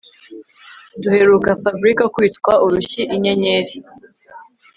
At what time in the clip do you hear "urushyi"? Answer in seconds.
2.65-3.01